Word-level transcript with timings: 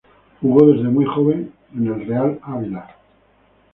Jugó 0.41 0.65
desde 0.65 0.89
muy 0.89 1.05
joven 1.05 1.53
en 1.75 1.85
el 1.85 2.07
Real 2.07 2.39
Ávila. 2.41 2.95